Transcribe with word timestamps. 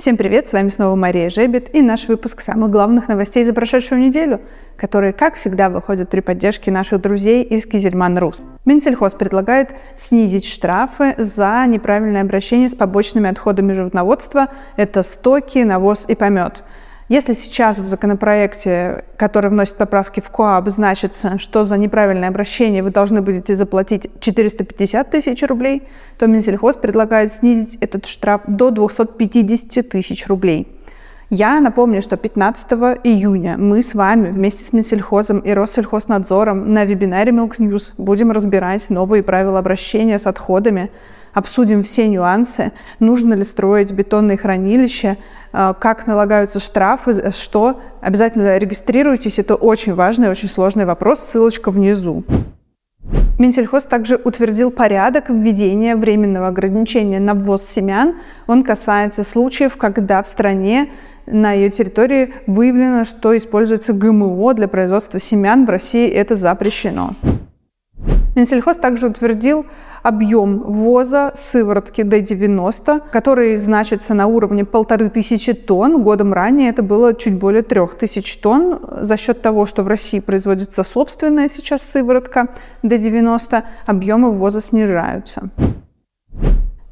Всем 0.00 0.16
привет, 0.16 0.48
с 0.48 0.54
вами 0.54 0.70
снова 0.70 0.96
Мария 0.96 1.28
Жебет 1.28 1.74
и 1.74 1.82
наш 1.82 2.08
выпуск 2.08 2.40
самых 2.40 2.70
главных 2.70 3.08
новостей 3.08 3.44
за 3.44 3.52
прошедшую 3.52 4.00
неделю, 4.00 4.40
которые, 4.78 5.12
как 5.12 5.34
всегда, 5.34 5.68
выходят 5.68 6.08
при 6.08 6.20
поддержке 6.20 6.70
наших 6.70 7.02
друзей 7.02 7.44
из 7.44 7.66
Кизельман 7.66 8.16
Рус. 8.16 8.42
Минсельхоз 8.64 9.12
предлагает 9.12 9.74
снизить 9.94 10.46
штрафы 10.46 11.16
за 11.18 11.66
неправильное 11.66 12.22
обращение 12.22 12.70
с 12.70 12.74
побочными 12.74 13.28
отходами 13.28 13.74
животноводства. 13.74 14.48
Это 14.76 15.02
стоки, 15.02 15.58
навоз 15.58 16.06
и 16.08 16.14
помет. 16.14 16.62
Если 17.10 17.32
сейчас 17.32 17.80
в 17.80 17.88
законопроекте, 17.88 19.04
который 19.16 19.50
вносит 19.50 19.74
поправки 19.74 20.20
в 20.20 20.30
КОАП, 20.30 20.68
значится, 20.68 21.40
что 21.40 21.64
за 21.64 21.76
неправильное 21.76 22.28
обращение 22.28 22.84
вы 22.84 22.90
должны 22.90 23.20
будете 23.20 23.56
заплатить 23.56 24.08
450 24.20 25.10
тысяч 25.10 25.42
рублей, 25.42 25.82
то 26.20 26.28
Минсельхоз 26.28 26.76
предлагает 26.76 27.32
снизить 27.32 27.78
этот 27.80 28.06
штраф 28.06 28.42
до 28.46 28.70
250 28.70 29.88
тысяч 29.88 30.28
рублей. 30.28 30.68
Я 31.30 31.58
напомню, 31.58 32.00
что 32.00 32.16
15 32.16 32.70
июня 33.02 33.56
мы 33.58 33.82
с 33.82 33.96
вами 33.96 34.30
вместе 34.30 34.62
с 34.62 34.72
Минсельхозом 34.72 35.40
и 35.40 35.50
Россельхознадзором 35.50 36.72
на 36.72 36.84
вебинаре 36.84 37.32
Milk 37.32 37.56
News 37.58 37.90
будем 37.98 38.30
разбирать 38.30 38.88
новые 38.88 39.24
правила 39.24 39.58
обращения 39.58 40.20
с 40.20 40.28
отходами, 40.28 40.92
обсудим 41.32 41.82
все 41.82 42.08
нюансы, 42.08 42.72
нужно 42.98 43.34
ли 43.34 43.44
строить 43.44 43.92
бетонные 43.92 44.38
хранилища, 44.38 45.16
э, 45.52 45.74
как 45.78 46.06
налагаются 46.06 46.60
штрафы, 46.60 47.32
что. 47.32 47.80
Обязательно 48.00 48.56
регистрируйтесь, 48.56 49.38
это 49.38 49.54
очень 49.54 49.94
важный, 49.94 50.30
очень 50.30 50.48
сложный 50.48 50.84
вопрос, 50.84 51.20
ссылочка 51.20 51.70
внизу. 51.70 52.24
Минсельхоз 53.40 53.84
также 53.84 54.20
утвердил 54.22 54.70
порядок 54.70 55.30
введения 55.30 55.96
временного 55.96 56.48
ограничения 56.48 57.18
на 57.20 57.34
ввоз 57.34 57.64
семян. 57.64 58.16
Он 58.46 58.62
касается 58.62 59.24
случаев, 59.24 59.78
когда 59.78 60.22
в 60.22 60.26
стране 60.26 60.90
на 61.26 61.52
ее 61.52 61.70
территории 61.70 62.34
выявлено, 62.46 63.04
что 63.04 63.34
используется 63.34 63.94
ГМО 63.94 64.52
для 64.52 64.68
производства 64.68 65.18
семян. 65.18 65.64
В 65.64 65.70
России 65.70 66.06
это 66.06 66.36
запрещено. 66.36 67.12
Минсельхоз 68.36 68.76
также 68.76 69.08
утвердил 69.08 69.66
объем 70.02 70.60
ввоза 70.60 71.32
сыворотки 71.34 72.02
D90, 72.02 73.02
который 73.10 73.56
значится 73.56 74.14
на 74.14 74.26
уровне 74.26 74.64
полторы 74.64 75.10
тысячи 75.10 75.52
тонн. 75.52 76.02
Годом 76.02 76.32
ранее 76.32 76.70
это 76.70 76.82
было 76.82 77.14
чуть 77.14 77.34
более 77.34 77.62
трех 77.62 77.96
тысяч 77.96 78.36
тонн. 78.36 78.80
За 79.00 79.16
счет 79.16 79.42
того, 79.42 79.66
что 79.66 79.82
в 79.82 79.88
России 79.88 80.20
производится 80.20 80.84
собственная 80.84 81.48
сейчас 81.48 81.82
сыворотка 81.82 82.48
D90, 82.82 83.62
объемы 83.86 84.32
ввоза 84.32 84.60
снижаются. 84.60 85.50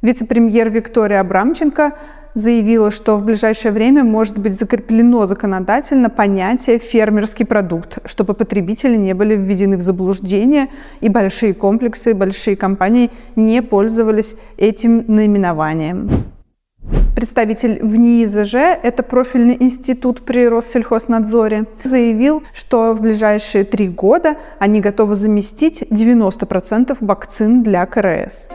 Вице-премьер 0.00 0.70
Виктория 0.70 1.20
Абрамченко 1.20 1.92
заявила, 2.34 2.92
что 2.92 3.16
в 3.16 3.24
ближайшее 3.24 3.72
время 3.72 4.04
может 4.04 4.38
быть 4.38 4.54
закреплено 4.54 5.26
законодательно 5.26 6.08
понятие 6.08 6.78
«фермерский 6.78 7.44
продукт», 7.44 7.98
чтобы 8.04 8.34
потребители 8.34 8.96
не 8.96 9.12
были 9.12 9.34
введены 9.34 9.76
в 9.76 9.82
заблуждение 9.82 10.68
и 11.00 11.08
большие 11.08 11.52
комплексы, 11.52 12.14
большие 12.14 12.56
компании 12.56 13.10
не 13.34 13.60
пользовались 13.60 14.36
этим 14.56 15.04
наименованием. 15.08 16.08
Представитель 17.16 17.80
в 17.82 17.98
это 18.84 19.02
профильный 19.02 19.56
институт 19.58 20.20
при 20.24 20.48
Россельхознадзоре, 20.48 21.64
заявил, 21.82 22.44
что 22.54 22.94
в 22.94 23.00
ближайшие 23.00 23.64
три 23.64 23.88
года 23.88 24.36
они 24.60 24.80
готовы 24.80 25.16
заместить 25.16 25.82
90% 25.82 26.96
вакцин 27.00 27.64
для 27.64 27.84
КРС. 27.86 28.48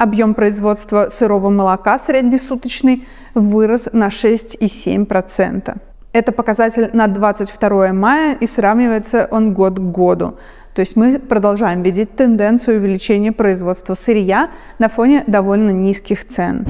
Объем 0.00 0.32
производства 0.32 1.08
сырого 1.10 1.50
молока 1.50 1.98
среднесуточный 1.98 3.06
вырос 3.34 3.90
на 3.92 4.08
6,7%. 4.08 5.76
Это 6.14 6.32
показатель 6.32 6.88
на 6.94 7.06
22 7.06 7.92
мая 7.92 8.34
и 8.40 8.46
сравнивается 8.46 9.28
он 9.30 9.52
год 9.52 9.78
к 9.78 9.82
году. 9.82 10.38
То 10.74 10.80
есть 10.80 10.96
мы 10.96 11.18
продолжаем 11.18 11.82
видеть 11.82 12.16
тенденцию 12.16 12.78
увеличения 12.78 13.30
производства 13.30 13.92
сырья 13.92 14.48
на 14.78 14.88
фоне 14.88 15.22
довольно 15.26 15.68
низких 15.68 16.26
цен. 16.26 16.64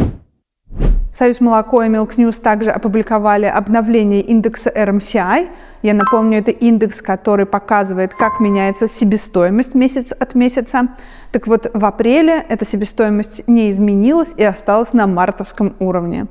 Союз 1.12 1.40
молоко 1.40 1.82
и 1.82 1.88
Milk 1.88 2.16
News 2.16 2.40
также 2.40 2.70
опубликовали 2.70 3.46
обновление 3.46 4.20
индекса 4.20 4.70
RMCI. 4.70 5.48
Я 5.82 5.94
напомню, 5.94 6.38
это 6.38 6.52
индекс, 6.52 7.02
который 7.02 7.46
показывает, 7.46 8.14
как 8.14 8.38
меняется 8.38 8.86
себестоимость 8.86 9.74
месяц 9.74 10.12
от 10.12 10.34
месяца. 10.34 10.88
Так 11.32 11.46
вот, 11.46 11.68
в 11.74 11.84
апреле 11.84 12.44
эта 12.48 12.64
себестоимость 12.64 13.48
не 13.48 13.70
изменилась 13.70 14.34
и 14.36 14.44
осталась 14.44 14.92
на 14.92 15.06
мартовском 15.06 15.74
уровне. 15.80 16.26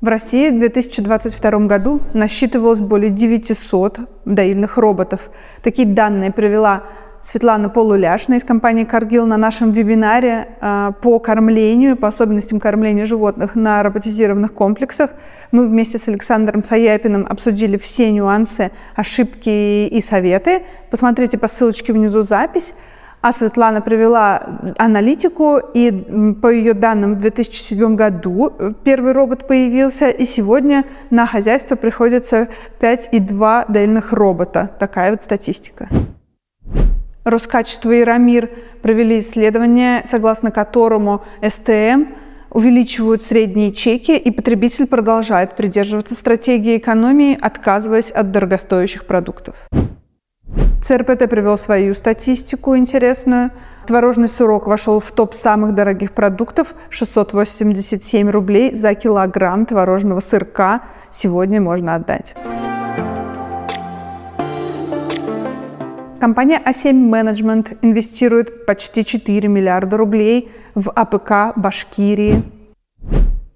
В 0.00 0.08
России 0.08 0.50
в 0.50 0.58
2022 0.58 1.50
году 1.60 2.02
насчитывалось 2.12 2.80
более 2.80 3.10
900 3.10 4.00
доильных 4.26 4.76
роботов. 4.76 5.30
Такие 5.62 5.88
данные 5.88 6.30
привела 6.30 6.82
Светлана 7.24 7.70
Полуляшна 7.70 8.34
из 8.34 8.44
компании 8.44 8.84
«Каргил» 8.84 9.26
на 9.26 9.38
нашем 9.38 9.72
вебинаре 9.72 10.48
а, 10.60 10.92
по 10.92 11.18
кормлению, 11.18 11.96
по 11.96 12.08
особенностям 12.08 12.60
кормления 12.60 13.06
животных 13.06 13.54
на 13.54 13.82
роботизированных 13.82 14.52
комплексах. 14.52 15.10
Мы 15.50 15.66
вместе 15.66 15.96
с 15.96 16.06
Александром 16.06 16.62
Саяпиным 16.62 17.24
обсудили 17.26 17.78
все 17.78 18.12
нюансы, 18.12 18.72
ошибки 18.94 19.86
и 19.86 20.00
советы. 20.02 20.64
Посмотрите 20.90 21.38
по 21.38 21.48
ссылочке 21.48 21.94
внизу 21.94 22.20
запись. 22.20 22.74
А 23.22 23.32
Светлана 23.32 23.80
провела 23.80 24.60
аналитику, 24.76 25.58
и 25.72 26.34
по 26.42 26.48
ее 26.48 26.74
данным 26.74 27.14
в 27.14 27.20
2007 27.20 27.96
году 27.96 28.52
первый 28.84 29.14
робот 29.14 29.48
появился, 29.48 30.10
и 30.10 30.26
сегодня 30.26 30.84
на 31.08 31.26
хозяйство 31.26 31.76
приходится 31.76 32.48
5,2 32.80 33.72
доильных 33.72 34.12
робота. 34.12 34.72
Такая 34.78 35.12
вот 35.12 35.22
статистика. 35.22 35.88
Роскачество 37.24 37.90
и 37.90 38.04
Рамир 38.04 38.50
провели 38.82 39.18
исследование, 39.18 40.04
согласно 40.04 40.50
которому 40.50 41.24
СТМ 41.46 42.04
увеличивают 42.50 43.22
средние 43.22 43.72
чеки, 43.72 44.16
и 44.16 44.30
потребитель 44.30 44.86
продолжает 44.86 45.56
придерживаться 45.56 46.14
стратегии 46.14 46.76
экономии, 46.76 47.36
отказываясь 47.40 48.10
от 48.10 48.30
дорогостоящих 48.30 49.06
продуктов. 49.06 49.56
ЦРПТ 50.84 51.30
привел 51.30 51.56
свою 51.56 51.94
статистику 51.94 52.76
интересную. 52.76 53.50
Творожный 53.86 54.28
сырок 54.28 54.66
вошел 54.66 55.00
в 55.00 55.10
топ 55.12 55.32
самых 55.32 55.74
дорогих 55.74 56.12
продуктов. 56.12 56.74
687 56.90 58.28
рублей 58.28 58.74
за 58.74 58.94
килограмм 58.94 59.64
творожного 59.64 60.20
сырка 60.20 60.82
сегодня 61.10 61.60
можно 61.60 61.94
отдать. 61.94 62.36
Компания 66.24 66.58
A7 66.64 67.10
Management 67.10 67.76
инвестирует 67.82 68.64
почти 68.64 69.04
4 69.04 69.46
миллиарда 69.46 69.98
рублей 69.98 70.50
в 70.74 70.90
АПК 70.90 71.54
Башкирии. 71.54 72.42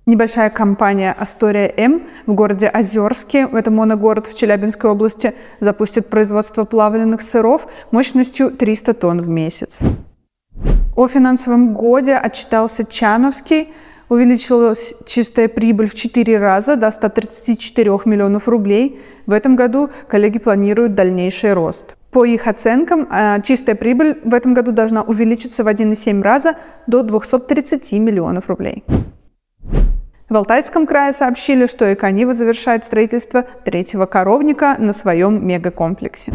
Небольшая 0.04 0.50
компания 0.50 1.16
Астория 1.18 1.72
М 1.78 2.02
в 2.26 2.34
городе 2.34 2.68
Озерске, 2.68 3.48
это 3.50 3.70
моногород 3.70 4.26
в 4.26 4.36
Челябинской 4.36 4.90
области, 4.90 5.32
запустит 5.60 6.08
производство 6.08 6.66
плавленных 6.66 7.22
сыров 7.22 7.66
мощностью 7.90 8.50
300 8.50 8.92
тонн 8.92 9.22
в 9.22 9.30
месяц. 9.30 9.80
О 10.94 11.08
финансовом 11.08 11.72
годе 11.72 12.16
отчитался 12.16 12.84
Чановский. 12.84 13.68
Увеличилась 14.10 14.94
чистая 15.06 15.48
прибыль 15.48 15.88
в 15.88 15.94
4 15.94 16.36
раза 16.36 16.76
до 16.76 16.90
134 16.90 17.90
миллионов 18.04 18.46
рублей. 18.46 19.00
В 19.24 19.32
этом 19.32 19.56
году 19.56 19.88
коллеги 20.06 20.38
планируют 20.38 20.92
дальнейший 20.92 21.54
рост. 21.54 21.97
По 22.10 22.24
их 22.24 22.46
оценкам, 22.46 23.06
э, 23.10 23.42
чистая 23.42 23.76
прибыль 23.76 24.18
в 24.24 24.32
этом 24.32 24.54
году 24.54 24.72
должна 24.72 25.02
увеличиться 25.02 25.62
в 25.62 25.68
1,7 25.68 26.22
раза 26.22 26.54
до 26.86 27.02
230 27.02 27.98
миллионов 27.98 28.48
рублей. 28.48 28.84
В 30.28 30.36
Алтайском 30.36 30.86
крае 30.86 31.12
сообщили, 31.12 31.66
что 31.66 31.92
Эконива 31.92 32.34
завершает 32.34 32.84
строительство 32.84 33.44
третьего 33.64 34.06
коровника 34.06 34.76
на 34.78 34.92
своем 34.92 35.46
мегакомплексе. 35.46 36.32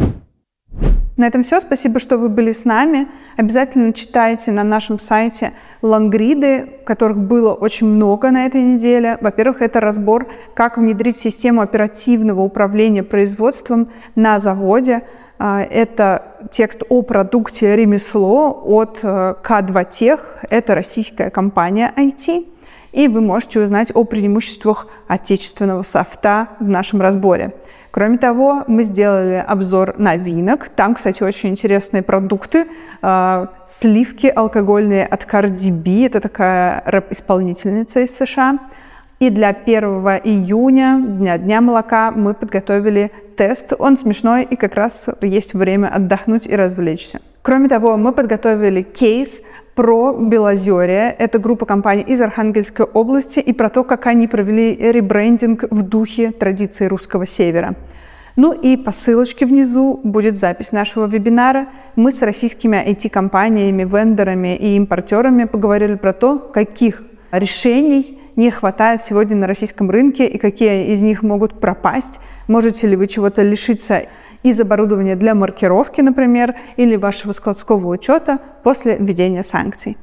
На 1.16 1.28
этом 1.28 1.42
все. 1.42 1.60
Спасибо, 1.60 2.00
что 2.00 2.18
вы 2.18 2.28
были 2.28 2.50
с 2.50 2.64
нами. 2.64 3.06
Обязательно 3.36 3.92
читайте 3.92 4.50
на 4.50 4.64
нашем 4.64 4.98
сайте 4.98 5.52
лангриды, 5.80 6.80
которых 6.84 7.18
было 7.18 7.52
очень 7.52 7.86
много 7.86 8.32
на 8.32 8.46
этой 8.46 8.62
неделе. 8.62 9.16
Во-первых, 9.20 9.62
это 9.62 9.80
разбор, 9.80 10.26
как 10.54 10.76
внедрить 10.76 11.18
систему 11.18 11.60
оперативного 11.60 12.40
управления 12.40 13.02
производством 13.02 13.90
на 14.14 14.38
заводе– 14.38 15.02
это 15.38 16.48
текст 16.50 16.82
о 16.88 17.02
продукте 17.02 17.74
«Ремесло» 17.76 18.62
от 18.64 18.98
э, 19.02 19.34
К2 19.42 19.90
Тех. 19.90 20.44
Это 20.48 20.74
российская 20.74 21.30
компания 21.30 21.92
IT. 21.96 22.46
и 22.92 23.08
вы 23.08 23.20
можете 23.20 23.60
узнать 23.60 23.90
о 23.94 24.04
преимуществах 24.04 24.86
отечественного 25.08 25.82
софта 25.82 26.48
в 26.60 26.68
нашем 26.68 27.00
разборе. 27.00 27.52
Кроме 27.90 28.18
того, 28.18 28.64
мы 28.68 28.84
сделали 28.84 29.44
обзор 29.46 29.94
новинок. 29.98 30.68
Там, 30.68 30.94
кстати, 30.94 31.22
очень 31.22 31.50
интересные 31.50 32.02
продукты. 32.02 32.66
Э, 33.02 33.46
сливки 33.66 34.26
алкогольные 34.26 35.04
от 35.06 35.24
Cardi 35.24 35.72
B. 35.72 36.06
Это 36.06 36.20
такая 36.20 36.82
рэп-исполнительница 36.86 38.00
из 38.00 38.16
США. 38.16 38.58
И 39.20 39.30
для 39.30 39.50
1 39.50 39.84
июня, 40.24 41.00
Дня, 41.00 41.38
Дня 41.38 41.60
молока, 41.60 42.10
мы 42.10 42.34
подготовили 42.34 43.12
тест. 43.36 43.72
Он 43.78 43.96
смешной, 43.96 44.42
и 44.42 44.56
как 44.56 44.74
раз 44.74 45.08
есть 45.22 45.54
время 45.54 45.88
отдохнуть 45.88 46.46
и 46.46 46.56
развлечься. 46.56 47.20
Кроме 47.42 47.68
того, 47.68 47.96
мы 47.96 48.12
подготовили 48.12 48.82
кейс 48.82 49.42
про 49.74 50.14
Белозерье. 50.14 51.14
Это 51.18 51.38
группа 51.38 51.66
компаний 51.66 52.02
из 52.02 52.20
Архангельской 52.20 52.86
области 52.86 53.38
и 53.38 53.52
про 53.52 53.68
то, 53.68 53.84
как 53.84 54.06
они 54.06 54.26
провели 54.28 54.74
ребрендинг 54.76 55.64
в 55.70 55.82
духе 55.82 56.30
традиции 56.32 56.86
русского 56.86 57.26
севера. 57.26 57.74
Ну 58.36 58.52
и 58.52 58.76
по 58.76 58.90
ссылочке 58.90 59.46
внизу 59.46 60.00
будет 60.02 60.36
запись 60.36 60.72
нашего 60.72 61.06
вебинара. 61.06 61.68
Мы 61.94 62.10
с 62.10 62.20
российскими 62.22 62.76
IT-компаниями, 62.76 63.84
вендорами 63.84 64.56
и 64.56 64.76
импортерами 64.76 65.44
поговорили 65.44 65.94
про 65.94 66.12
то, 66.12 66.38
каких 66.38 67.02
решений 67.30 68.18
не 68.36 68.50
хватает 68.50 69.00
сегодня 69.00 69.36
на 69.36 69.46
российском 69.46 69.90
рынке 69.90 70.26
и 70.26 70.38
какие 70.38 70.92
из 70.92 71.02
них 71.02 71.22
могут 71.22 71.60
пропасть. 71.60 72.20
Можете 72.48 72.86
ли 72.86 72.96
вы 72.96 73.06
чего-то 73.06 73.42
лишиться 73.42 74.02
из 74.42 74.60
оборудования 74.60 75.16
для 75.16 75.34
маркировки, 75.34 76.00
например, 76.00 76.54
или 76.76 76.96
вашего 76.96 77.32
складского 77.32 77.88
учета 77.88 78.38
после 78.62 78.96
введения 78.96 79.42
санкций. 79.42 79.96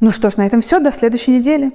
Ну 0.00 0.10
что 0.10 0.30
ж, 0.30 0.36
на 0.36 0.46
этом 0.46 0.60
все. 0.60 0.80
До 0.80 0.90
следующей 0.90 1.38
недели. 1.38 1.72